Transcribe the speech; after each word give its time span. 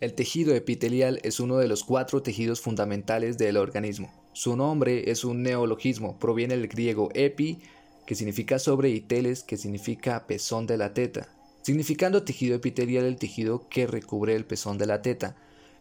El 0.00 0.14
tejido 0.14 0.54
epitelial 0.54 1.20
es 1.22 1.38
uno 1.38 1.56
de 1.58 1.68
los 1.68 1.84
cuatro 1.84 2.20
tejidos 2.20 2.60
fundamentales 2.60 3.38
del 3.38 3.56
organismo. 3.56 4.12
Su 4.32 4.56
nombre 4.56 5.10
es 5.10 5.24
un 5.24 5.44
neologismo, 5.44 6.18
proviene 6.18 6.56
del 6.56 6.66
griego 6.66 7.10
epi, 7.14 7.60
que 8.04 8.16
significa 8.16 8.58
sobre, 8.58 8.90
y 8.90 9.00
teles, 9.00 9.44
que 9.44 9.56
significa 9.56 10.26
pezón 10.26 10.66
de 10.66 10.76
la 10.76 10.92
teta, 10.92 11.28
significando 11.62 12.24
tejido 12.24 12.56
epitelial 12.56 13.04
el 13.04 13.16
tejido 13.16 13.68
que 13.68 13.86
recubre 13.86 14.34
el 14.34 14.44
pezón 14.44 14.78
de 14.78 14.86
la 14.86 15.00
teta. 15.00 15.36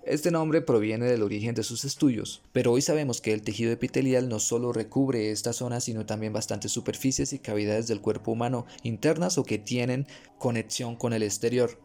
Este 0.06 0.30
nombre 0.30 0.62
proviene 0.62 1.06
del 1.06 1.24
origen 1.24 1.56
de 1.56 1.64
sus 1.64 1.84
estudios, 1.84 2.44
pero 2.52 2.72
hoy 2.72 2.84
sabemos 2.84 3.20
que 3.20 3.34
el 3.34 3.42
tejido 3.42 3.72
epitelial 3.72 4.30
no 4.30 4.40
solo 4.40 4.74
recubre 4.74 5.32
esta 5.32 5.54
zona, 5.54 5.80
sino 5.80 6.06
también 6.06 6.34
bastantes 6.34 6.72
superficies 6.72 7.34
y 7.34 7.40
cavidades 7.40 7.88
del 7.88 8.02
cuerpo 8.02 8.32
humano 8.32 8.68
internas 8.84 9.40
o 9.40 9.44
que 9.44 9.58
tienen 9.58 10.06
conexión 10.38 10.96
con 10.96 11.14
el 11.14 11.24
exterior. 11.24 11.80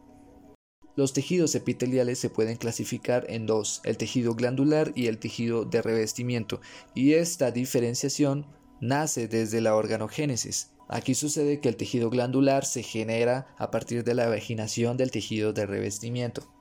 Los 0.99 1.13
tejidos 1.13 1.55
epiteliales 1.55 2.19
se 2.19 2.29
pueden 2.29 2.57
clasificar 2.57 3.25
en 3.29 3.45
dos, 3.45 3.79
el 3.85 3.95
tejido 3.95 4.35
glandular 4.35 4.91
y 4.95 5.07
el 5.07 5.17
tejido 5.17 5.63
de 5.63 5.81
revestimiento, 5.81 6.59
y 6.93 7.13
esta 7.13 7.51
diferenciación 7.51 8.45
nace 8.81 9.29
desde 9.29 9.61
la 9.61 9.77
organogénesis. 9.77 10.71
Aquí 10.89 11.15
sucede 11.15 11.61
que 11.61 11.69
el 11.69 11.77
tejido 11.77 12.09
glandular 12.09 12.65
se 12.65 12.83
genera 12.83 13.47
a 13.57 13.71
partir 13.71 14.03
de 14.03 14.13
la 14.13 14.27
vaginación 14.27 14.97
del 14.97 15.09
tejido 15.09 15.53
de 15.53 15.65
revestimiento. 15.65 16.53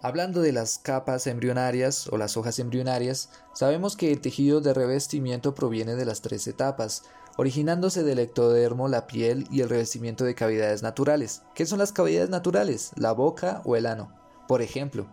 Hablando 0.00 0.40
de 0.40 0.52
las 0.52 0.78
capas 0.78 1.26
embrionarias 1.26 2.06
o 2.06 2.16
las 2.16 2.38
hojas 2.38 2.58
embrionarias, 2.58 3.28
sabemos 3.52 3.94
que 3.94 4.10
el 4.10 4.22
tejido 4.22 4.62
de 4.62 4.72
revestimiento 4.72 5.54
proviene 5.54 5.96
de 5.96 6.06
las 6.06 6.22
tres 6.22 6.46
etapas, 6.46 7.02
originándose 7.38 8.02
del 8.02 8.18
ectodermo, 8.18 8.88
la 8.88 9.06
piel 9.06 9.46
y 9.52 9.60
el 9.60 9.68
revestimiento 9.68 10.24
de 10.24 10.34
cavidades 10.34 10.82
naturales. 10.82 11.42
¿Qué 11.54 11.66
son 11.66 11.78
las 11.78 11.92
cavidades 11.92 12.30
naturales? 12.30 12.90
La 12.96 13.12
boca 13.12 13.62
o 13.64 13.76
el 13.76 13.86
ano. 13.86 14.12
Por 14.48 14.60
ejemplo, 14.60 15.06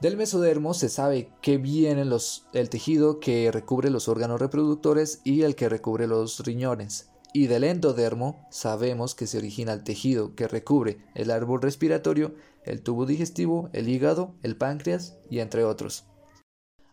del 0.00 0.16
mesodermo 0.16 0.72
se 0.72 0.88
sabe 0.88 1.28
que 1.42 1.58
viene 1.58 2.02
el 2.54 2.70
tejido 2.70 3.20
que 3.20 3.52
recubre 3.52 3.90
los 3.90 4.08
órganos 4.08 4.40
reproductores 4.40 5.20
y 5.22 5.42
el 5.42 5.54
que 5.54 5.68
recubre 5.68 6.06
los 6.06 6.40
riñones. 6.40 7.10
Y 7.34 7.46
del 7.46 7.64
endodermo 7.64 8.46
sabemos 8.50 9.14
que 9.14 9.26
se 9.26 9.36
origina 9.36 9.74
el 9.74 9.84
tejido 9.84 10.34
que 10.34 10.48
recubre 10.48 11.04
el 11.14 11.30
árbol 11.30 11.60
respiratorio, 11.60 12.34
el 12.64 12.80
tubo 12.80 13.04
digestivo, 13.04 13.68
el 13.74 13.90
hígado, 13.90 14.34
el 14.42 14.56
páncreas 14.56 15.18
y 15.28 15.40
entre 15.40 15.64
otros. 15.64 16.06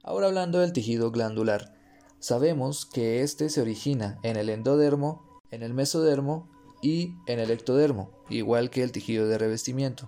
Ahora 0.03 0.27
hablando 0.27 0.59
del 0.59 0.73
tejido 0.73 1.09
glandular. 1.09 1.80
Sabemos 2.21 2.85
que 2.85 3.23
este 3.23 3.49
se 3.49 3.61
origina 3.61 4.19
en 4.21 4.37
el 4.37 4.49
endodermo, 4.49 5.41
en 5.49 5.63
el 5.63 5.73
mesodermo 5.73 6.47
y 6.79 7.15
en 7.25 7.39
el 7.39 7.49
ectodermo, 7.49 8.11
igual 8.29 8.69
que 8.69 8.83
el 8.83 8.91
tejido 8.91 9.25
de 9.25 9.39
revestimiento, 9.39 10.07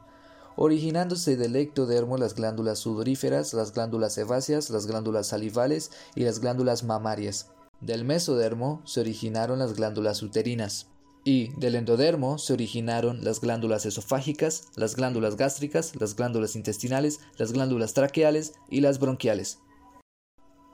originándose 0.56 1.38
del 1.38 1.56
ectodermo 1.56 2.20
las 2.20 2.36
glándulas 2.36 2.78
sudoríferas, 2.78 3.56
las 3.56 3.74
glándulas 3.74 4.14
sebáceas, 4.14 4.70
las 4.70 4.86
glándulas 4.86 5.26
salivales 5.26 5.90
y 6.14 6.24
las 6.24 6.38
glándulas 6.38 6.84
mamarias. 6.84 7.50
Del 7.82 8.06
mesodermo 8.06 8.84
se 8.86 9.02
originaron 9.02 9.58
las 9.58 9.74
glándulas 9.74 10.22
uterinas 10.22 10.92
y 11.24 11.48
del 11.60 11.74
endodermo 11.74 12.38
se 12.38 12.54
originaron 12.54 13.24
las 13.24 13.42
glándulas 13.42 13.88
esofágicas, 13.88 14.66
las 14.76 14.96
glándulas 14.96 15.36
gástricas, 15.36 15.96
las 15.96 16.16
glándulas 16.16 16.56
intestinales, 16.56 17.22
las 17.38 17.54
glándulas 17.54 17.96
traqueales 17.96 18.54
y 18.70 18.82
las 18.82 19.00
bronquiales. 19.00 19.63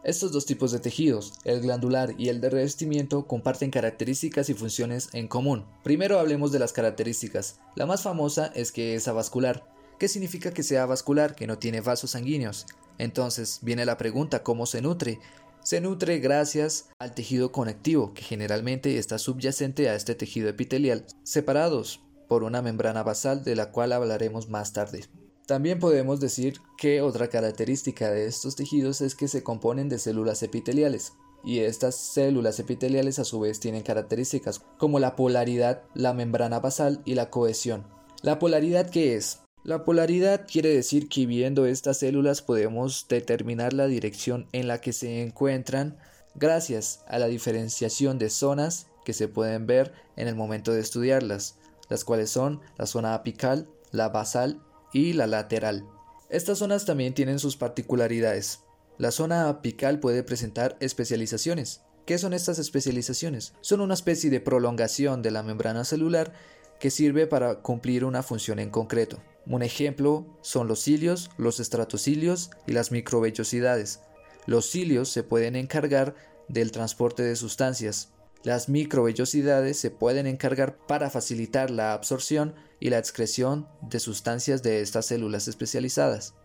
Estos 0.02 0.31
dos 0.31 0.45
tipos 0.45 0.72
de 0.72 0.80
tejidos, 0.80 1.33
el 1.44 1.59
glandular 1.59 2.16
y 2.17 2.30
el 2.30 2.39
de 2.39 2.50
revestimiento, 2.50 3.28
comparten 3.28 3.69
características 3.69 4.50
y 4.50 4.53
funciones 4.53 5.09
en 5.11 5.28
común. 5.28 5.66
Primero 5.83 6.19
hablemos 6.19 6.53
de 6.53 6.59
las 6.59 6.72
características. 6.72 7.59
La 7.75 7.86
más 7.86 8.02
famosa 8.02 8.50
es 8.55 8.72
que 8.72 8.95
es 8.95 9.09
avascular. 9.09 9.66
¿Qué 10.00 10.08
significa 10.08 10.52
que 10.52 10.64
sea 10.64 10.86
vascular? 10.86 11.36
Que 11.36 11.47
no 11.47 11.58
tiene 11.58 11.81
vasos 11.81 12.11
sanguíneos. 12.11 12.66
Entonces 12.97 13.59
viene 13.61 13.86
la 13.86 13.97
pregunta, 13.97 14.42
¿cómo 14.42 14.66
se 14.66 14.81
nutre? 14.81 15.20
Se 15.64 15.81
nutre 15.81 16.20
gracias 16.20 16.88
al 17.00 17.14
tejido 17.14 17.52
conectivo, 17.52 18.14
que 18.14 18.23
generalmente 18.23 18.98
está 18.98 19.20
subyacente 19.20 19.89
a 19.89 19.95
este 19.95 20.15
tejido 20.15 20.48
epitelial, 20.48 21.05
separados 21.23 22.02
por 22.30 22.43
una 22.43 22.61
membrana 22.61 23.04
basal 23.04 23.43
de 23.43 23.58
la 23.58 23.71
cual 23.71 23.92
hablaremos 23.92 24.48
más 24.48 24.71
tarde. 24.71 25.04
También 25.49 25.80
podemos 25.80 26.20
decir 26.20 26.61
que 26.77 27.02
otra 27.02 27.27
característica 27.27 28.11
de 28.11 28.27
estos 28.27 28.55
tejidos 28.55 29.02
es 29.02 29.15
que 29.15 29.27
se 29.27 29.42
componen 29.42 29.89
de 29.89 29.98
células 29.98 30.43
epiteliales, 30.43 31.14
y 31.43 31.61
estas 31.61 31.95
células 31.95 32.60
epiteliales 32.60 33.17
a 33.17 33.23
su 33.23 33.39
vez 33.39 33.59
tienen 33.59 33.82
características 33.82 34.61
como 34.77 34.99
la 34.99 35.15
polaridad, 35.15 35.82
la 35.95 36.14
membrana 36.14 36.59
basal 36.59 37.02
y 37.04 37.15
la 37.15 37.32
cohesión. 37.32 37.88
¿La 38.21 38.38
polaridad 38.38 38.92
qué 38.92 39.15
es? 39.15 39.39
La 39.64 39.86
polaridad 39.86 40.45
quiere 40.45 40.70
decir 40.70 41.09
que 41.09 41.26
viendo 41.26 41.65
estas 41.65 41.98
células 41.98 42.43
podemos 42.43 43.08
determinar 43.09 43.73
la 43.73 43.88
dirección 43.88 44.48
en 44.52 44.67
la 44.67 44.82
que 44.82 44.93
se 44.93 45.23
encuentran 45.23 45.98
gracias 46.36 47.04
a 47.08 47.17
la 47.17 47.26
diferenciación 47.26 48.20
de 48.20 48.30
zonas 48.30 48.86
que 49.04 49.14
se 49.14 49.27
pueden 49.27 49.65
ver 49.65 49.93
en 50.15 50.27
el 50.27 50.36
momento 50.36 50.73
de 50.73 50.82
estudiarlas, 50.82 51.55
las 51.89 52.04
cuales 52.04 52.30
son 52.30 52.61
la 52.77 52.86
zona 52.86 53.15
apical, 53.15 53.67
la 53.92 54.09
basal 54.09 54.61
y 54.94 55.14
la 55.14 55.27
lateral. 55.27 55.88
Estas 56.30 56.60
zonas 56.60 56.86
también 56.86 57.14
tienen 57.14 57.39
sus 57.39 57.58
particularidades. 57.58 58.61
La 58.98 59.11
zona 59.11 59.50
apical 59.50 60.00
puede 60.00 60.23
presentar 60.23 60.77
especializaciones. 60.80 61.82
¿Qué 62.05 62.17
son 62.17 62.33
estas 62.33 62.60
especializaciones? 62.60 63.54
Son 63.61 63.82
una 63.82 63.94
especie 63.94 64.30
de 64.30 64.39
prolongación 64.39 65.22
de 65.22 65.32
la 65.32 65.44
membrana 65.44 65.86
celular 65.86 66.33
que 66.80 66.92
sirve 66.92 67.27
para 67.27 67.61
cumplir 67.61 68.05
una 68.05 68.23
función 68.23 68.60
en 68.60 68.70
concreto. 68.70 69.22
Un 69.45 69.64
ejemplo 69.64 70.26
son 70.42 70.67
los 70.67 70.82
cilios, 70.82 71.30
los 71.38 71.60
estratocilios 71.60 72.52
y 72.67 72.73
las 72.73 72.92
microvellosidades. 72.92 74.02
Los 74.45 74.70
cilios 74.70 75.10
se 75.10 75.23
pueden 75.23 75.56
encargar 75.56 76.16
del 76.48 76.71
transporte 76.71 77.23
de 77.23 77.36
sustancias. 77.36 78.11
Las 78.44 78.70
microvellosidades 78.70 79.77
se 79.77 79.92
pueden 79.92 80.26
encargar 80.26 80.77
para 80.77 81.10
facilitar 81.10 81.70
la 81.70 81.94
absorción 81.94 82.55
y 82.80 82.89
la 82.89 82.98
excreción 82.98 83.67
de 83.82 84.00
sustancias 84.00 84.64
de 84.64 84.82
estas 84.82 85.08
células 85.08 85.50
especializadas. 85.50 86.36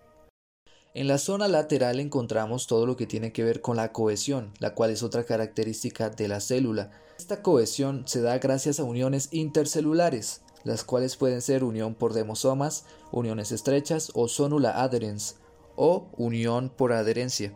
En 0.92 1.06
la 1.06 1.18
zona 1.18 1.46
lateral 1.46 2.00
encontramos 2.00 2.66
todo 2.66 2.86
lo 2.86 2.96
que 2.96 3.06
tiene 3.06 3.32
que 3.32 3.44
ver 3.44 3.60
con 3.60 3.76
la 3.76 3.92
cohesión, 3.92 4.52
la 4.58 4.74
cual 4.74 4.90
es 4.90 5.02
otra 5.02 5.24
característica 5.24 6.10
de 6.10 6.28
la 6.28 6.40
célula. 6.40 6.90
Esta 7.18 7.42
cohesión 7.42 8.02
se 8.06 8.20
da 8.22 8.38
gracias 8.38 8.80
a 8.80 8.84
uniones 8.84 9.28
intercelulares, 9.30 10.42
las 10.64 10.82
cuales 10.82 11.16
pueden 11.16 11.42
ser 11.42 11.62
unión 11.62 11.94
por 11.94 12.12
demosomas, 12.12 12.86
uniones 13.12 13.52
estrechas 13.52 14.10
o 14.14 14.26
sonula 14.26 14.82
adherens, 14.82 15.36
o 15.76 16.08
unión 16.16 16.70
por 16.70 16.92
adherencia. 16.92 17.52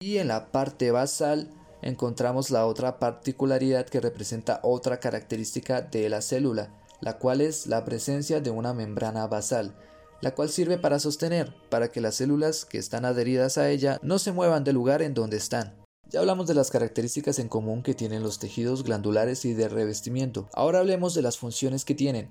Y 0.00 0.18
en 0.18 0.28
la 0.28 0.50
parte 0.50 0.90
basal 0.90 1.50
encontramos 1.82 2.50
la 2.50 2.66
otra 2.66 2.98
particularidad 2.98 3.86
que 3.86 4.00
representa 4.00 4.60
otra 4.62 5.00
característica 5.00 5.82
de 5.82 6.08
la 6.08 6.22
célula, 6.22 6.74
la 7.00 7.18
cual 7.18 7.40
es 7.40 7.66
la 7.66 7.84
presencia 7.84 8.40
de 8.40 8.50
una 8.50 8.74
membrana 8.74 9.26
basal, 9.26 9.74
la 10.20 10.34
cual 10.34 10.50
sirve 10.50 10.78
para 10.78 10.98
sostener, 10.98 11.54
para 11.70 11.88
que 11.88 12.00
las 12.00 12.16
células 12.16 12.64
que 12.64 12.78
están 12.78 13.04
adheridas 13.04 13.58
a 13.58 13.70
ella 13.70 13.98
no 14.02 14.18
se 14.18 14.32
muevan 14.32 14.64
del 14.64 14.74
lugar 14.74 15.02
en 15.02 15.14
donde 15.14 15.36
están. 15.36 15.80
Ya 16.10 16.20
hablamos 16.20 16.46
de 16.48 16.54
las 16.54 16.70
características 16.70 17.38
en 17.38 17.48
común 17.48 17.82
que 17.82 17.94
tienen 17.94 18.22
los 18.22 18.38
tejidos 18.38 18.82
glandulares 18.82 19.44
y 19.44 19.54
de 19.54 19.68
revestimiento. 19.68 20.48
Ahora 20.52 20.80
hablemos 20.80 21.14
de 21.14 21.22
las 21.22 21.38
funciones 21.38 21.84
que 21.84 21.94
tienen. 21.94 22.30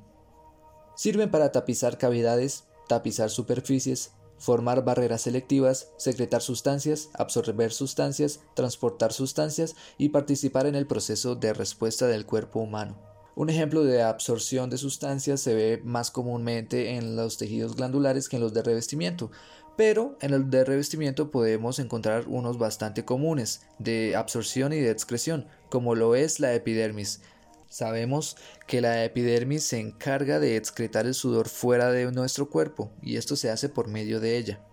Sirven 0.96 1.32
para 1.32 1.54
tapizar 1.54 1.98
cavidades, 1.98 2.66
tapizar 2.90 3.30
superficies, 3.30 4.12
formar 4.40 4.84
barreras 4.84 5.22
selectivas, 5.22 5.92
secretar 5.98 6.42
sustancias, 6.42 7.10
absorber 7.14 7.72
sustancias, 7.72 8.40
transportar 8.56 9.14
sustancias 9.14 9.76
y 9.98 10.10
participar 10.10 10.66
en 10.66 10.76
el 10.76 10.88
proceso 10.88 11.36
de 11.36 11.54
respuesta 11.54 12.08
del 12.08 12.26
cuerpo 12.26 12.60
humano. 12.60 12.98
Un 13.36 13.50
ejemplo 13.50 13.84
de 13.84 14.02
absorción 14.02 14.70
de 14.70 14.78
sustancias 14.78 15.40
se 15.40 15.54
ve 15.54 15.82
más 15.86 16.12
comúnmente 16.12 16.96
en 16.96 17.16
los 17.16 17.38
tejidos 17.38 17.76
glandulares 17.76 18.28
que 18.28 18.36
en 18.36 18.42
los 18.42 18.54
de 18.54 18.64
revestimiento, 18.64 19.32
pero 19.78 20.18
en 20.20 20.34
el 20.34 20.50
de 20.50 20.66
revestimiento 20.66 21.32
podemos 21.32 21.80
encontrar 21.80 22.28
unos 22.28 22.58
bastante 22.58 23.06
comunes 23.06 23.62
de 23.78 24.18
absorción 24.18 24.74
y 24.74 24.80
de 24.80 24.92
excreción, 24.92 25.48
como 25.70 25.96
lo 25.96 26.16
es 26.16 26.42
la 26.42 26.54
epidermis. 26.54 27.22
Sabemos 27.70 28.36
que 28.68 28.82
la 28.82 29.06
epidermis 29.06 29.64
se 29.64 29.80
encarga 29.80 30.40
de 30.40 30.58
excretar 30.58 31.06
el 31.06 31.14
sudor 31.14 31.48
fuera 31.48 31.92
de 31.92 32.12
nuestro 32.12 32.50
cuerpo 32.50 32.92
y 33.02 33.18
esto 33.18 33.36
se 33.36 33.52
hace 33.52 33.70
por 33.70 33.88
medio 33.88 34.20
de 34.20 34.38
ella. 34.38 34.66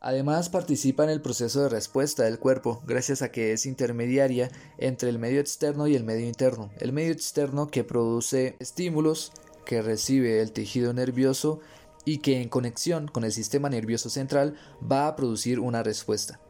Además 0.00 0.48
participa 0.50 1.04
en 1.04 1.10
el 1.10 1.22
proceso 1.22 1.62
de 1.62 1.68
respuesta 1.68 2.24
del 2.24 2.38
cuerpo 2.38 2.82
gracias 2.86 3.22
a 3.22 3.30
que 3.30 3.52
es 3.52 3.64
intermediaria 3.64 4.50
entre 4.76 5.08
el 5.08 5.18
medio 5.18 5.40
externo 5.40 5.86
y 5.86 5.94
el 5.94 6.04
medio 6.04 6.26
interno. 6.26 6.70
El 6.78 6.92
medio 6.92 7.12
externo 7.12 7.68
que 7.68 7.84
produce 7.84 8.56
estímulos 8.58 9.32
que 9.64 9.80
recibe 9.80 10.40
el 10.40 10.52
tejido 10.52 10.92
nervioso 10.92 11.60
y 12.04 12.18
que 12.18 12.40
en 12.40 12.48
conexión 12.48 13.08
con 13.08 13.24
el 13.24 13.32
sistema 13.32 13.68
nervioso 13.68 14.10
central 14.10 14.56
va 14.80 15.08
a 15.08 15.16
producir 15.16 15.60
una 15.60 15.82
respuesta. 15.82 16.40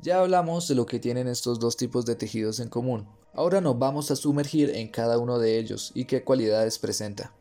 Ya 0.00 0.20
hablamos 0.20 0.68
de 0.68 0.74
lo 0.74 0.86
que 0.86 0.98
tienen 0.98 1.28
estos 1.28 1.60
dos 1.60 1.76
tipos 1.76 2.06
de 2.06 2.16
tejidos 2.16 2.58
en 2.60 2.68
común. 2.68 3.06
Ahora 3.34 3.62
nos 3.62 3.78
vamos 3.78 4.10
a 4.10 4.16
sumergir 4.16 4.70
en 4.70 4.88
cada 4.88 5.18
uno 5.18 5.38
de 5.38 5.58
ellos 5.58 5.90
y 5.94 6.04
qué 6.04 6.22
cualidades 6.22 6.78
presenta. 6.78 7.32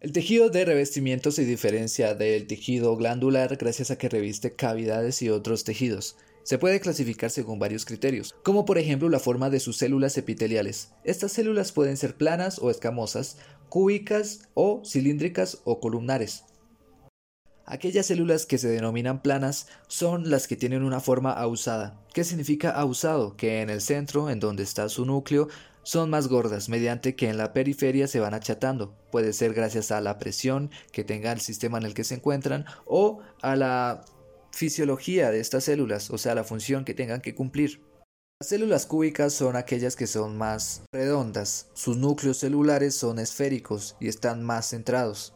El 0.00 0.12
tejido 0.12 0.50
de 0.50 0.66
revestimiento 0.66 1.30
se 1.30 1.46
diferencia 1.46 2.14
del 2.14 2.46
tejido 2.46 2.94
glandular 2.94 3.56
gracias 3.56 3.90
a 3.90 3.96
que 3.96 4.10
reviste 4.10 4.54
cavidades 4.54 5.22
y 5.22 5.30
otros 5.30 5.64
tejidos. 5.64 6.16
Se 6.42 6.58
puede 6.58 6.78
clasificar 6.78 7.30
según 7.30 7.58
varios 7.58 7.86
criterios, 7.86 8.34
como 8.42 8.66
por 8.66 8.76
ejemplo 8.76 9.08
la 9.08 9.18
forma 9.18 9.48
de 9.48 9.60
sus 9.60 9.78
células 9.78 10.18
epiteliales. 10.18 10.90
Estas 11.04 11.32
células 11.32 11.72
pueden 11.72 11.96
ser 11.96 12.16
planas 12.16 12.58
o 12.58 12.70
escamosas, 12.70 13.38
cúbicas 13.70 14.40
o 14.52 14.82
cilíndricas 14.84 15.62
o 15.64 15.80
columnares. 15.80 16.44
Aquellas 17.66 18.06
células 18.06 18.44
que 18.44 18.58
se 18.58 18.68
denominan 18.68 19.22
planas 19.22 19.68
son 19.88 20.30
las 20.30 20.46
que 20.46 20.56
tienen 20.56 20.82
una 20.82 21.00
forma 21.00 21.32
ausada. 21.32 21.98
¿Qué 22.12 22.22
significa 22.22 22.70
ausado? 22.70 23.36
Que 23.36 23.62
en 23.62 23.70
el 23.70 23.80
centro, 23.80 24.28
en 24.28 24.38
donde 24.38 24.62
está 24.62 24.88
su 24.90 25.06
núcleo, 25.06 25.48
son 25.82 26.10
más 26.10 26.28
gordas, 26.28 26.68
mediante 26.68 27.14
que 27.14 27.28
en 27.28 27.38
la 27.38 27.52
periferia 27.52 28.06
se 28.06 28.20
van 28.20 28.34
achatando. 28.34 28.94
Puede 29.10 29.32
ser 29.32 29.54
gracias 29.54 29.90
a 29.92 30.00
la 30.00 30.18
presión 30.18 30.70
que 30.92 31.04
tenga 31.04 31.32
el 31.32 31.40
sistema 31.40 31.78
en 31.78 31.84
el 31.84 31.94
que 31.94 32.04
se 32.04 32.16
encuentran 32.16 32.66
o 32.84 33.20
a 33.40 33.56
la 33.56 34.04
fisiología 34.50 35.30
de 35.30 35.40
estas 35.40 35.64
células, 35.64 36.10
o 36.10 36.18
sea, 36.18 36.34
la 36.34 36.44
función 36.44 36.84
que 36.84 36.94
tengan 36.94 37.20
que 37.20 37.34
cumplir. 37.34 37.82
Las 38.40 38.48
células 38.48 38.86
cúbicas 38.86 39.32
son 39.32 39.56
aquellas 39.56 39.96
que 39.96 40.06
son 40.06 40.36
más 40.36 40.82
redondas, 40.92 41.68
sus 41.74 41.96
núcleos 41.96 42.38
celulares 42.38 42.94
son 42.94 43.18
esféricos 43.18 43.96
y 44.00 44.08
están 44.08 44.42
más 44.42 44.70
centrados. 44.70 45.33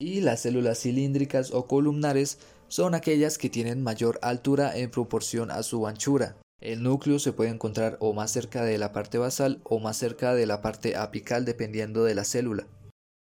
Y 0.00 0.20
las 0.20 0.40
células 0.40 0.80
cilíndricas 0.80 1.52
o 1.52 1.66
columnares 1.66 2.38
son 2.68 2.94
aquellas 2.94 3.38
que 3.38 3.50
tienen 3.50 3.82
mayor 3.82 4.18
altura 4.22 4.76
en 4.76 4.90
proporción 4.90 5.50
a 5.50 5.62
su 5.62 5.86
anchura. 5.86 6.36
El 6.60 6.82
núcleo 6.82 7.18
se 7.18 7.32
puede 7.32 7.50
encontrar 7.50 7.96
o 8.00 8.12
más 8.12 8.30
cerca 8.30 8.64
de 8.64 8.78
la 8.78 8.92
parte 8.92 9.18
basal 9.18 9.60
o 9.64 9.78
más 9.78 9.96
cerca 9.96 10.34
de 10.34 10.46
la 10.46 10.62
parte 10.62 10.96
apical 10.96 11.44
dependiendo 11.44 12.04
de 12.04 12.14
la 12.14 12.24
célula 12.24 12.66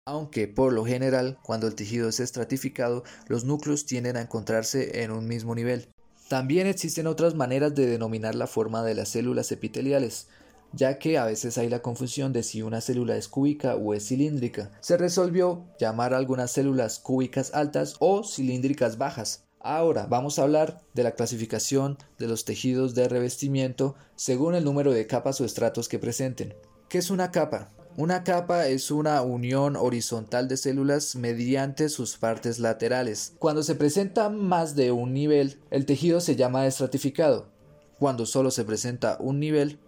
aunque 0.08 0.48
por 0.48 0.72
lo 0.72 0.86
general 0.86 1.38
cuando 1.44 1.68
el 1.68 1.76
tejido 1.76 2.08
es 2.08 2.22
estratificado 2.22 3.04
los 3.28 3.44
núcleos 3.44 3.86
tienden 3.86 4.16
a 4.16 4.22
encontrarse 4.22 5.04
en 5.04 5.12
un 5.12 5.28
mismo 5.28 5.54
nivel. 5.54 5.90
También 6.30 6.66
existen 6.66 7.08
otras 7.08 7.36
maneras 7.36 7.76
de 7.76 7.88
denominar 7.88 8.34
la 8.34 8.48
forma 8.48 8.84
de 8.84 8.96
las 8.96 9.10
células 9.10 9.52
epiteliales, 9.52 10.30
ya 10.74 11.00
que 11.00 11.18
a 11.18 11.26
veces 11.26 11.58
hay 11.58 11.70
la 11.70 11.82
confusión 11.82 12.34
de 12.34 12.44
si 12.44 12.62
una 12.62 12.82
célula 12.82 13.18
es 13.18 13.28
cúbica 13.28 13.76
o 13.76 13.94
es 13.94 14.08
cilíndrica. 14.08 14.72
Se 14.82 14.98
resolvió 14.98 15.66
llamar 15.80 16.14
a 16.14 16.18
algunas 16.18 16.52
células 16.52 17.00
cúbicas 17.00 17.54
altas 17.54 17.96
o 18.00 18.24
cilíndricas 18.24 18.98
bajas. 18.98 19.44
Ahora 19.60 20.08
vamos 20.08 20.40
a 20.40 20.44
hablar 20.44 20.82
de 20.94 21.04
la 21.04 21.12
clasificación 21.12 21.98
de 22.20 22.28
los 22.28 22.46
tejidos 22.46 22.96
de 22.96 23.10
revestimiento 23.10 23.96
según 24.16 24.56
el 24.56 24.64
número 24.64 24.92
de 24.92 25.08
capas 25.08 25.42
o 25.42 25.46
estratos 25.46 25.90
que 25.90 26.00
presenten. 26.00 26.54
¿Qué 26.90 27.00
es 27.00 27.10
una 27.10 27.32
capa? 27.32 27.72
Una 27.98 28.24
capa 28.24 28.68
es 28.68 28.92
una 28.92 29.24
unión 29.24 29.76
horizontal 29.76 30.48
de 30.48 30.56
células 30.56 31.16
mediante 31.16 31.90
sus 31.90 32.16
partes 32.16 32.60
laterales. 32.60 33.34
Cuando 33.40 33.64
se 33.64 33.74
presenta 33.74 34.30
más 34.30 34.76
de 34.76 34.92
un 34.92 35.14
nivel, 35.14 35.60
el 35.72 35.88
tejido 35.88 36.22
se 36.22 36.36
llama 36.36 36.68
estratificado. 36.68 37.50
Cuando 37.98 38.28
solo 38.28 38.52
se 38.52 38.64
presenta 38.66 39.18
un 39.20 39.40
nivel, 39.40 39.80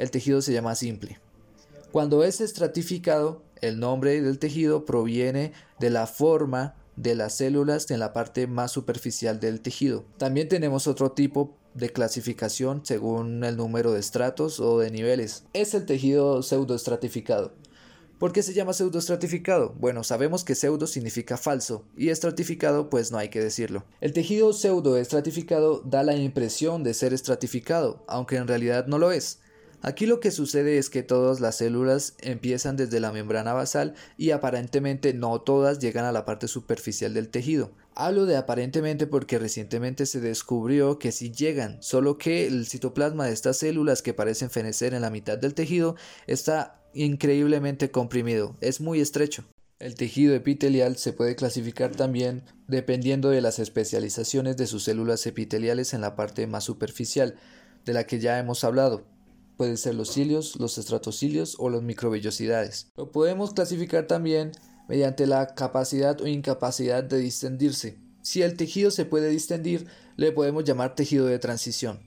el 0.00 0.10
tejido 0.10 0.40
se 0.40 0.54
llama 0.54 0.74
simple. 0.74 1.20
Cuando 1.92 2.24
es 2.24 2.40
estratificado, 2.40 3.42
el 3.60 3.78
nombre 3.78 4.22
del 4.22 4.38
tejido 4.38 4.86
proviene 4.86 5.52
de 5.78 5.90
la 5.90 6.06
forma 6.06 6.74
de 6.96 7.14
las 7.14 7.36
células 7.36 7.90
en 7.90 8.00
la 8.00 8.14
parte 8.14 8.46
más 8.46 8.72
superficial 8.72 9.40
del 9.40 9.60
tejido. 9.60 10.06
También 10.16 10.48
tenemos 10.48 10.86
otro 10.86 11.12
tipo 11.12 11.54
de 11.74 11.90
clasificación 11.90 12.80
según 12.82 13.44
el 13.44 13.58
número 13.58 13.92
de 13.92 14.00
estratos 14.00 14.58
o 14.58 14.78
de 14.78 14.90
niveles. 14.90 15.44
Es 15.52 15.74
el 15.74 15.84
tejido 15.84 16.42
pseudoestratificado. 16.42 17.52
¿Por 18.18 18.32
qué 18.32 18.42
se 18.42 18.54
llama 18.54 18.72
pseudoestratificado? 18.72 19.74
Bueno, 19.78 20.02
sabemos 20.02 20.44
que 20.44 20.54
pseudo 20.54 20.86
significa 20.86 21.36
falso 21.36 21.84
y 21.94 22.08
estratificado 22.08 22.88
pues 22.88 23.12
no 23.12 23.18
hay 23.18 23.28
que 23.28 23.40
decirlo. 23.40 23.84
El 24.00 24.14
tejido 24.14 24.54
pseudoestratificado 24.54 25.82
da 25.84 26.02
la 26.02 26.16
impresión 26.16 26.84
de 26.84 26.94
ser 26.94 27.12
estratificado, 27.12 28.02
aunque 28.08 28.36
en 28.36 28.48
realidad 28.48 28.86
no 28.86 28.98
lo 28.98 29.12
es. 29.12 29.40
Aquí 29.82 30.04
lo 30.04 30.20
que 30.20 30.30
sucede 30.30 30.76
es 30.76 30.90
que 30.90 31.02
todas 31.02 31.40
las 31.40 31.56
células 31.56 32.14
empiezan 32.20 32.76
desde 32.76 33.00
la 33.00 33.12
membrana 33.12 33.54
basal 33.54 33.94
y 34.18 34.32
aparentemente 34.32 35.14
no 35.14 35.40
todas 35.40 35.78
llegan 35.78 36.04
a 36.04 36.12
la 36.12 36.26
parte 36.26 36.48
superficial 36.48 37.14
del 37.14 37.30
tejido. 37.30 37.72
Hablo 37.94 38.26
de 38.26 38.36
aparentemente 38.36 39.06
porque 39.06 39.38
recientemente 39.38 40.04
se 40.04 40.20
descubrió 40.20 40.98
que 40.98 41.12
sí 41.12 41.32
llegan, 41.32 41.82
solo 41.82 42.18
que 42.18 42.46
el 42.46 42.66
citoplasma 42.66 43.26
de 43.26 43.32
estas 43.32 43.56
células 43.56 44.02
que 44.02 44.12
parecen 44.12 44.50
fenecer 44.50 44.92
en 44.92 45.00
la 45.00 45.10
mitad 45.10 45.38
del 45.38 45.54
tejido 45.54 45.96
está 46.26 46.82
increíblemente 46.92 47.90
comprimido, 47.90 48.56
es 48.60 48.82
muy 48.82 49.00
estrecho. 49.00 49.44
El 49.78 49.94
tejido 49.94 50.34
epitelial 50.34 50.98
se 50.98 51.14
puede 51.14 51.36
clasificar 51.36 51.96
también 51.96 52.42
dependiendo 52.68 53.30
de 53.30 53.40
las 53.40 53.58
especializaciones 53.58 54.58
de 54.58 54.66
sus 54.66 54.84
células 54.84 55.26
epiteliales 55.26 55.94
en 55.94 56.02
la 56.02 56.16
parte 56.16 56.46
más 56.46 56.64
superficial, 56.64 57.36
de 57.86 57.94
la 57.94 58.04
que 58.04 58.18
ya 58.18 58.38
hemos 58.38 58.62
hablado 58.62 59.06
pueden 59.60 59.76
ser 59.76 59.94
los 59.94 60.14
cilios, 60.14 60.56
los 60.58 60.78
estratocilios 60.78 61.54
o 61.58 61.68
las 61.68 61.82
microvellosidades. 61.82 62.86
Lo 62.96 63.12
podemos 63.12 63.52
clasificar 63.52 64.06
también 64.06 64.52
mediante 64.88 65.26
la 65.26 65.54
capacidad 65.54 66.18
o 66.22 66.26
incapacidad 66.26 67.04
de 67.04 67.18
distendirse. 67.18 67.98
Si 68.22 68.40
el 68.40 68.56
tejido 68.56 68.90
se 68.90 69.04
puede 69.04 69.28
distendir, 69.28 69.86
le 70.16 70.32
podemos 70.32 70.64
llamar 70.64 70.94
tejido 70.94 71.26
de 71.26 71.38
transición. 71.38 72.00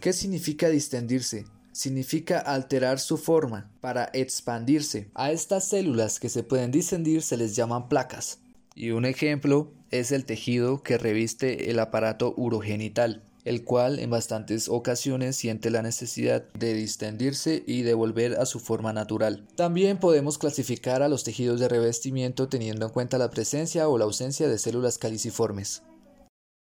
¿Qué 0.00 0.12
significa 0.12 0.68
distendirse? 0.68 1.44
Significa 1.72 2.38
alterar 2.38 3.00
su 3.00 3.18
forma 3.18 3.68
para 3.80 4.08
expandirse. 4.12 5.10
A 5.14 5.32
estas 5.32 5.66
células 5.66 6.20
que 6.20 6.28
se 6.28 6.44
pueden 6.44 6.70
distendir 6.70 7.22
se 7.22 7.36
les 7.36 7.56
llaman 7.56 7.88
placas. 7.88 8.38
Y 8.76 8.92
un 8.92 9.06
ejemplo 9.06 9.72
es 9.90 10.12
el 10.12 10.24
tejido 10.24 10.84
que 10.84 10.98
reviste 10.98 11.68
el 11.68 11.80
aparato 11.80 12.32
urogenital 12.36 13.24
el 13.44 13.64
cual 13.64 13.98
en 13.98 14.10
bastantes 14.10 14.68
ocasiones 14.68 15.36
siente 15.36 15.70
la 15.70 15.82
necesidad 15.82 16.44
de 16.54 16.74
distendirse 16.74 17.62
y 17.66 17.82
de 17.82 17.94
volver 17.94 18.34
a 18.34 18.46
su 18.46 18.60
forma 18.60 18.92
natural. 18.92 19.46
También 19.56 19.98
podemos 19.98 20.38
clasificar 20.38 21.02
a 21.02 21.08
los 21.08 21.24
tejidos 21.24 21.58
de 21.58 21.68
revestimiento 21.68 22.48
teniendo 22.48 22.86
en 22.86 22.92
cuenta 22.92 23.18
la 23.18 23.30
presencia 23.30 23.88
o 23.88 23.98
la 23.98 24.04
ausencia 24.04 24.48
de 24.48 24.58
células 24.58 24.98
caliciformes. 24.98 25.82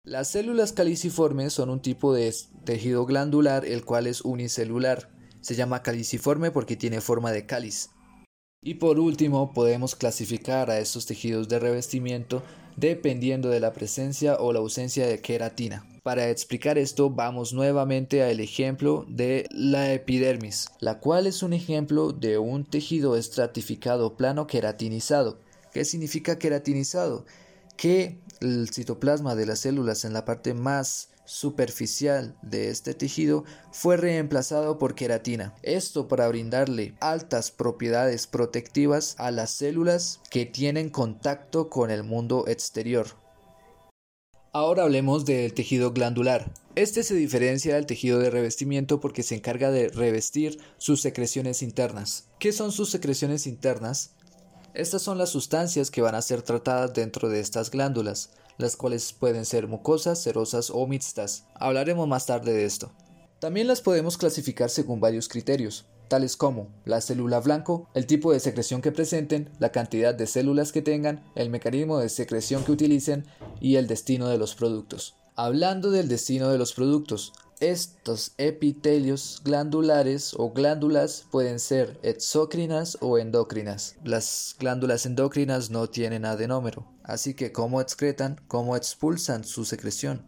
Las 0.03 0.29
células 0.29 0.73
caliciformes 0.73 1.53
son 1.53 1.69
un 1.69 1.79
tipo 1.79 2.13
de 2.13 2.33
tejido 2.63 3.05
glandular 3.05 3.65
el 3.65 3.85
cual 3.85 4.07
es 4.07 4.21
unicelular. 4.21 5.11
Se 5.41 5.53
llama 5.53 5.83
caliciforme 5.83 6.49
porque 6.49 6.75
tiene 6.75 7.01
forma 7.01 7.31
de 7.31 7.45
cáliz. 7.45 7.91
Y 8.63 8.75
por 8.75 8.99
último, 8.99 9.53
podemos 9.53 9.95
clasificar 9.95 10.69
a 10.71 10.79
estos 10.79 11.05
tejidos 11.05 11.49
de 11.49 11.59
revestimiento 11.59 12.41
dependiendo 12.77 13.49
de 13.49 13.59
la 13.59 13.73
presencia 13.73 14.37
o 14.37 14.53
la 14.53 14.59
ausencia 14.59 15.05
de 15.05 15.19
queratina. 15.19 15.85
Para 16.03 16.29
explicar 16.29 16.79
esto 16.79 17.11
vamos 17.11 17.53
nuevamente 17.53 18.23
al 18.23 18.39
ejemplo 18.39 19.05
de 19.07 19.47
la 19.51 19.93
epidermis, 19.93 20.65
la 20.79 20.99
cual 20.99 21.27
es 21.27 21.43
un 21.43 21.53
ejemplo 21.53 22.11
de 22.11 22.39
un 22.39 22.65
tejido 22.65 23.15
estratificado 23.15 24.17
plano 24.17 24.47
queratinizado. 24.47 25.37
¿Qué 25.71 25.85
significa 25.85 26.39
queratinizado? 26.39 27.27
Que 27.77 28.19
el 28.39 28.71
citoplasma 28.73 29.35
de 29.35 29.45
las 29.45 29.59
células 29.59 30.03
en 30.03 30.13
la 30.13 30.25
parte 30.25 30.55
más 30.55 31.09
superficial 31.25 32.35
de 32.41 32.71
este 32.71 32.95
tejido 32.95 33.43
fue 33.71 33.95
reemplazado 33.95 34.79
por 34.79 34.95
queratina. 34.95 35.53
Esto 35.61 36.07
para 36.07 36.27
brindarle 36.27 36.95
altas 36.99 37.51
propiedades 37.51 38.25
protectivas 38.25 39.13
a 39.19 39.29
las 39.29 39.51
células 39.51 40.19
que 40.31 40.47
tienen 40.47 40.89
contacto 40.89 41.69
con 41.69 41.91
el 41.91 42.03
mundo 42.03 42.45
exterior. 42.47 43.21
Ahora 44.53 44.83
hablemos 44.83 45.25
del 45.25 45.53
tejido 45.53 45.91
glandular. 45.93 46.51
Este 46.75 47.03
se 47.03 47.15
diferencia 47.15 47.75
del 47.75 47.85
tejido 47.85 48.19
de 48.19 48.29
revestimiento 48.29 48.99
porque 48.99 49.23
se 49.23 49.35
encarga 49.35 49.71
de 49.71 49.89
revestir 49.89 50.59
sus 50.77 51.01
secreciones 51.01 51.61
internas. 51.61 52.27
¿Qué 52.39 52.51
son 52.51 52.71
sus 52.71 52.89
secreciones 52.89 53.47
internas? 53.47 54.11
Estas 54.73 55.01
son 55.01 55.17
las 55.17 55.29
sustancias 55.29 55.91
que 55.91 56.01
van 56.01 56.15
a 56.15 56.21
ser 56.21 56.41
tratadas 56.41 56.93
dentro 56.93 57.29
de 57.29 57.39
estas 57.39 57.71
glándulas 57.71 58.31
las 58.61 58.75
cuales 58.77 59.11
pueden 59.11 59.45
ser 59.45 59.67
mucosas, 59.67 60.21
cerosas 60.21 60.69
o 60.69 60.87
mixtas. 60.87 61.45
Hablaremos 61.55 62.07
más 62.07 62.25
tarde 62.25 62.53
de 62.53 62.65
esto. 62.65 62.91
También 63.39 63.67
las 63.67 63.81
podemos 63.81 64.17
clasificar 64.17 64.69
según 64.69 64.99
varios 64.99 65.27
criterios, 65.27 65.85
tales 66.11 66.35
como 66.35 66.67
la 66.83 66.99
célula 66.99 67.39
blanco, 67.39 67.87
el 67.93 68.05
tipo 68.05 68.33
de 68.33 68.41
secreción 68.41 68.81
que 68.81 68.91
presenten, 68.91 69.49
la 69.59 69.71
cantidad 69.71 70.13
de 70.13 70.27
células 70.27 70.73
que 70.73 70.81
tengan, 70.81 71.23
el 71.35 71.49
mecanismo 71.49 71.99
de 71.99 72.09
secreción 72.09 72.65
que 72.65 72.73
utilicen 72.73 73.25
y 73.61 73.77
el 73.77 73.87
destino 73.87 74.27
de 74.27 74.37
los 74.37 74.53
productos. 74.53 75.15
Hablando 75.37 75.89
del 75.89 76.09
destino 76.09 76.49
de 76.49 76.57
los 76.57 76.73
productos, 76.73 77.31
estos 77.61 78.33
epitelios 78.37 79.41
glandulares 79.45 80.33
o 80.37 80.51
glándulas 80.51 81.27
pueden 81.31 81.61
ser 81.61 81.97
exócrinas 82.03 82.97
o 82.99 83.17
endocrinas. 83.17 83.95
Las 84.03 84.57
glándulas 84.59 85.05
endocrinas 85.05 85.69
no 85.69 85.87
tienen 85.87 86.25
adenómero, 86.25 86.91
así 87.03 87.35
que 87.35 87.53
cómo 87.53 87.79
excretan, 87.79 88.41
cómo 88.49 88.75
expulsan 88.75 89.45
su 89.45 89.63
secreción, 89.63 90.25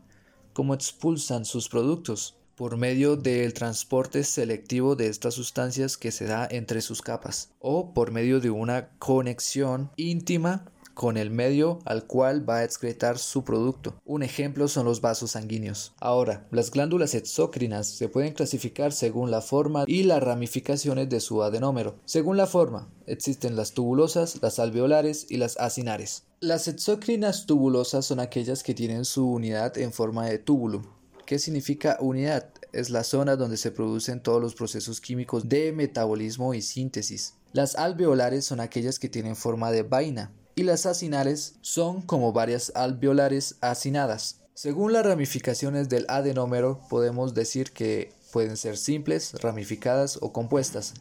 cómo 0.53 0.75
expulsan 0.75 1.43
sus 1.43 1.67
productos 1.67 2.37
por 2.63 2.77
medio 2.77 3.17
del 3.17 3.53
transporte 3.53 4.23
selectivo 4.23 4.95
de 4.95 5.07
estas 5.07 5.33
sustancias 5.33 5.97
que 5.97 6.13
se 6.13 6.23
da 6.23 6.47
entre 6.49 6.79
sus 6.79 7.01
capas 7.01 7.49
o 7.59 7.93
por 7.93 8.11
medio 8.11 8.39
de 8.39 8.51
una 8.51 8.87
conexión 8.99 9.91
íntima 9.97 10.71
con 10.93 11.17
el 11.17 11.29
medio 11.29 11.79
al 11.83 12.07
cual 12.07 12.49
va 12.49 12.59
a 12.59 12.63
excretar 12.63 13.17
su 13.17 13.43
producto. 13.43 13.95
Un 14.05 14.23
ejemplo 14.23 14.69
son 14.69 14.85
los 14.85 15.01
vasos 15.01 15.31
sanguíneos. 15.31 15.91
Ahora, 15.99 16.47
las 16.51 16.71
glándulas 16.71 17.15
exócrinas 17.15 17.85
se 17.85 18.07
pueden 18.07 18.31
clasificar 18.31 18.93
según 18.93 19.29
la 19.29 19.41
forma 19.41 19.83
y 19.85 20.03
las 20.03 20.23
ramificaciones 20.23 21.09
de 21.09 21.19
su 21.19 21.43
adenómero. 21.43 21.95
Según 22.05 22.37
la 22.37 22.47
forma, 22.47 22.87
existen 23.07 23.57
las 23.57 23.73
tubulosas, 23.73 24.41
las 24.41 24.59
alveolares 24.59 25.25
y 25.29 25.35
las 25.35 25.57
acinares. 25.57 26.23
Las 26.39 26.69
exócrinas 26.69 27.45
tubulosas 27.45 28.05
son 28.05 28.21
aquellas 28.21 28.63
que 28.63 28.73
tienen 28.73 29.03
su 29.03 29.29
unidad 29.29 29.77
en 29.77 29.91
forma 29.91 30.27
de 30.27 30.39
túbulo. 30.39 30.81
¿Qué 31.25 31.39
significa 31.39 31.97
unidad? 32.01 32.52
Es 32.73 32.89
la 32.89 33.03
zona 33.03 33.35
donde 33.35 33.57
se 33.57 33.71
producen 33.71 34.19
todos 34.19 34.41
los 34.41 34.55
procesos 34.55 34.99
químicos 34.99 35.47
de 35.47 35.71
metabolismo 35.71 36.55
y 36.55 36.61
síntesis. 36.63 37.35
Las 37.51 37.75
alveolares 37.75 38.45
son 38.45 38.59
aquellas 38.59 38.97
que 38.97 39.09
tienen 39.09 39.35
forma 39.35 39.71
de 39.71 39.83
vaina 39.83 40.31
y 40.55 40.63
las 40.63 40.87
acinares 40.87 41.53
son 41.61 42.01
como 42.01 42.33
varias 42.33 42.71
alveolares 42.73 43.57
acinadas. 43.61 44.39
Según 44.55 44.91
las 44.91 45.05
ramificaciones 45.05 45.87
del 45.87 46.07
adenómero 46.09 46.81
podemos 46.89 47.35
decir 47.35 47.71
que 47.71 48.11
pueden 48.31 48.57
ser 48.57 48.75
simples, 48.77 49.33
ramificadas 49.41 50.17
o 50.21 50.33
compuestas. 50.33 50.95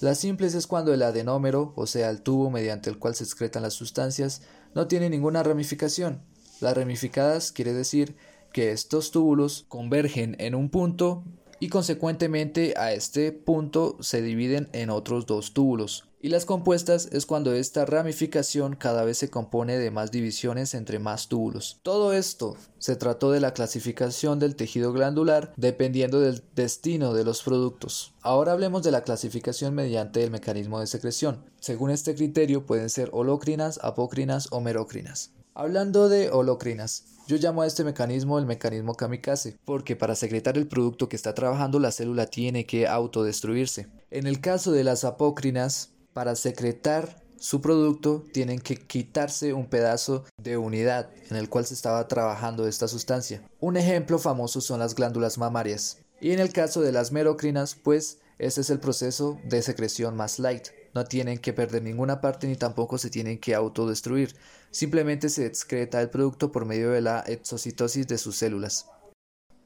Las 0.00 0.18
simples 0.18 0.54
es 0.54 0.66
cuando 0.66 0.92
el 0.92 1.02
adenómero, 1.02 1.72
o 1.76 1.86
sea 1.86 2.10
el 2.10 2.22
tubo 2.22 2.50
mediante 2.50 2.90
el 2.90 2.98
cual 2.98 3.14
se 3.14 3.22
excretan 3.22 3.62
las 3.62 3.74
sustancias, 3.74 4.42
no 4.74 4.88
tiene 4.88 5.08
ninguna 5.08 5.44
ramificación. 5.44 6.20
Las 6.60 6.76
ramificadas 6.76 7.52
quiere 7.52 7.72
decir 7.72 8.16
que 8.52 8.72
estos 8.72 9.10
túbulos 9.10 9.64
convergen 9.68 10.36
en 10.38 10.54
un 10.54 10.70
punto 10.70 11.24
y 11.62 11.68
consecuentemente 11.68 12.74
a 12.76 12.92
este 12.92 13.30
punto 13.30 13.96
se 14.00 14.20
dividen 14.20 14.68
en 14.72 14.90
otros 14.90 15.26
dos 15.26 15.54
túbulos. 15.54 16.08
Y 16.24 16.28
las 16.28 16.44
compuestas 16.44 17.08
es 17.10 17.26
cuando 17.26 17.52
esta 17.52 17.84
ramificación 17.84 18.76
cada 18.76 19.04
vez 19.04 19.18
se 19.18 19.28
compone 19.28 19.76
de 19.78 19.90
más 19.90 20.12
divisiones 20.12 20.72
entre 20.74 21.00
más 21.00 21.28
túbulos. 21.28 21.80
Todo 21.82 22.12
esto 22.12 22.56
se 22.78 22.94
trató 22.94 23.32
de 23.32 23.40
la 23.40 23.54
clasificación 23.54 24.38
del 24.38 24.54
tejido 24.54 24.92
glandular 24.92 25.52
dependiendo 25.56 26.20
del 26.20 26.44
destino 26.54 27.12
de 27.12 27.24
los 27.24 27.42
productos. 27.42 28.14
Ahora 28.22 28.52
hablemos 28.52 28.84
de 28.84 28.92
la 28.92 29.02
clasificación 29.02 29.74
mediante 29.74 30.22
el 30.22 30.30
mecanismo 30.30 30.78
de 30.78 30.86
secreción. 30.86 31.44
Según 31.60 31.90
este 31.90 32.14
criterio 32.14 32.66
pueden 32.66 32.88
ser 32.88 33.10
holocrinas, 33.12 33.80
apocrinas 33.82 34.46
o 34.52 34.60
merocrinas. 34.60 35.32
Hablando 35.54 36.08
de 36.08 36.30
holocrinas, 36.30 37.04
yo 37.26 37.36
llamo 37.36 37.60
a 37.60 37.66
este 37.66 37.84
mecanismo 37.84 38.38
el 38.38 38.46
mecanismo 38.46 38.94
kamikaze, 38.94 39.58
porque 39.66 39.96
para 39.96 40.14
secretar 40.14 40.56
el 40.56 40.66
producto 40.66 41.10
que 41.10 41.16
está 41.16 41.34
trabajando 41.34 41.78
la 41.78 41.92
célula 41.92 42.24
tiene 42.24 42.64
que 42.64 42.88
autodestruirse. 42.88 43.88
En 44.10 44.26
el 44.26 44.40
caso 44.40 44.72
de 44.72 44.82
las 44.82 45.04
apócrinas, 45.04 45.90
para 46.14 46.36
secretar 46.36 47.22
su 47.38 47.60
producto 47.60 48.24
tienen 48.32 48.60
que 48.60 48.76
quitarse 48.76 49.52
un 49.52 49.66
pedazo 49.66 50.24
de 50.38 50.56
unidad 50.56 51.10
en 51.28 51.36
el 51.36 51.50
cual 51.50 51.66
se 51.66 51.74
estaba 51.74 52.08
trabajando 52.08 52.66
esta 52.66 52.88
sustancia. 52.88 53.42
Un 53.60 53.76
ejemplo 53.76 54.18
famoso 54.18 54.62
son 54.62 54.80
las 54.80 54.94
glándulas 54.94 55.36
mamarias. 55.36 55.98
Y 56.18 56.30
en 56.32 56.40
el 56.40 56.50
caso 56.50 56.80
de 56.80 56.92
las 56.92 57.12
merocrinas, 57.12 57.74
pues 57.74 58.20
este 58.38 58.62
es 58.62 58.70
el 58.70 58.80
proceso 58.80 59.38
de 59.44 59.60
secreción 59.60 60.16
más 60.16 60.38
light. 60.38 60.68
No 60.94 61.04
tienen 61.04 61.38
que 61.38 61.52
perder 61.52 61.82
ninguna 61.82 62.20
parte 62.20 62.46
ni 62.46 62.56
tampoco 62.56 62.98
se 62.98 63.10
tienen 63.10 63.38
que 63.38 63.54
autodestruir. 63.54 64.34
Simplemente 64.70 65.28
se 65.28 65.46
excreta 65.46 66.00
el 66.00 66.10
producto 66.10 66.52
por 66.52 66.64
medio 66.64 66.90
de 66.90 67.00
la 67.00 67.20
exocitosis 67.20 68.06
de 68.06 68.18
sus 68.18 68.36
células. 68.36 68.86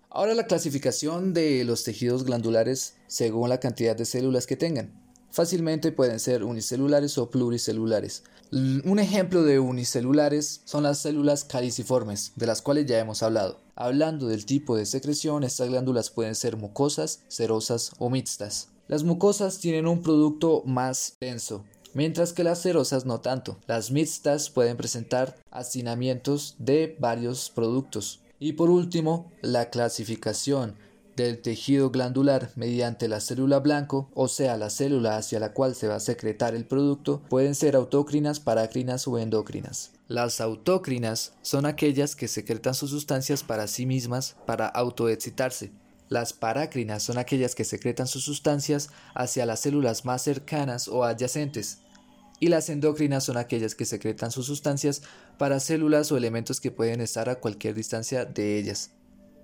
Ahora 0.09 0.35
la 0.35 0.47
clasificación 0.47 1.35
de 1.35 1.65
los 1.65 1.85
tejidos 1.85 2.25
glandulares 2.25 2.95
según 3.07 3.49
la 3.49 3.61
cantidad 3.61 3.97
de 3.97 4.05
células 4.05 4.47
que 4.47 4.57
tengan. 4.57 5.07
Fácilmente 5.31 5.93
pueden 5.93 6.19
ser 6.19 6.45
unicelulares 6.45 7.19
o 7.19 7.29
pluricelulares. 7.29 8.23
Un 8.51 8.99
ejemplo 8.99 9.43
de 9.43 9.59
unicelulares 9.59 10.63
son 10.65 10.85
las 10.85 10.99
células 11.01 11.45
caliciformes, 11.45 12.33
de 12.37 12.47
las 12.47 12.63
cuales 12.63 12.87
ya 12.87 12.99
hemos 12.99 13.23
hablado. 13.23 13.61
Hablando 13.75 14.29
del 14.29 14.47
tipo 14.47 14.77
de 14.77 14.87
secreción, 14.87 15.45
estas 15.45 15.69
glándulas 15.69 16.09
pueden 16.09 16.35
ser 16.35 16.57
mucosas, 16.57 17.21
serosas 17.29 17.91
o 17.99 18.09
mixtas. 18.09 18.69
Las 18.89 19.03
mucosas 19.03 19.59
tienen 19.59 19.89
un 19.89 20.01
producto 20.01 20.63
más 20.65 21.17
denso, 21.21 21.65
mientras 21.93 22.33
que 22.33 22.45
las 22.45 22.63
cerosas 22.63 23.05
no 23.05 23.21
tanto. 23.21 23.57
Las 23.67 23.91
mixtas 23.91 24.49
pueden 24.49 24.77
presentar 24.77 25.37
hacinamientos 25.51 26.55
de 26.61 26.97
varios 27.01 27.51
productos. 27.51 28.21
Y 28.39 28.53
por 28.53 28.71
último, 28.71 29.33
la 29.43 29.71
clasificación 29.71 30.77
del 31.17 31.41
tejido 31.43 31.91
glandular 31.91 32.53
mediante 32.55 33.09
la 33.09 33.21
célula 33.21 33.59
blanco, 33.59 34.09
o 34.15 34.29
sea, 34.29 34.57
la 34.57 34.71
célula 34.71 35.17
hacia 35.17 35.41
la 35.41 35.53
cual 35.53 35.75
se 35.75 35.89
va 35.89 35.97
a 35.97 36.01
secretar 36.01 36.55
el 36.55 36.67
producto, 36.67 37.23
pueden 37.29 37.57
ser 37.57 37.75
autócrinas, 37.75 38.39
parácrinas 38.39 39.09
o 39.09 39.19
endocrinas. 39.19 39.93
Las 40.07 40.41
autócrinas 40.41 41.33
son 41.43 41.67
aquellas 41.67 42.15
que 42.15 42.29
secretan 42.29 42.75
sus 42.75 42.91
sustancias 42.91 43.43
para 43.43 43.67
sí 43.67 43.85
mismas 43.87 44.37
para 44.47 44.69
autoexcitarse. 44.69 45.73
Las 46.09 46.33
parácrinas 46.33 47.03
son 47.03 47.19
aquellas 47.19 47.55
que 47.55 47.65
secretan 47.65 48.07
sus 48.07 48.25
sustancias 48.25 48.91
hacia 49.15 49.47
las 49.47 49.61
células 49.61 50.05
más 50.05 50.23
cercanas 50.23 50.89
o 50.89 51.05
adyacentes. 51.05 51.79
Y 52.39 52.49
las 52.49 52.69
endocrinas 52.69 53.25
son 53.25 53.39
aquellas 53.39 53.75
que 53.75 53.87
secretan 53.87 54.31
sus 54.31 54.47
sustancias 54.47 55.03
para 55.39 55.59
células 55.59 56.13
o 56.13 56.17
elementos 56.17 56.61
que 56.61 56.71
pueden 56.71 57.01
estar 57.01 57.29
a 57.29 57.37
cualquier 57.37 57.75
distancia 57.75 58.25
de 58.25 58.59
ellas. 58.59 58.91